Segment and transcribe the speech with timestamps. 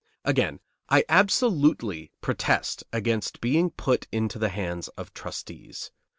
[0.25, 0.59] Again,
[0.89, 5.91] I absolutely protest against being put into the hands of trustees.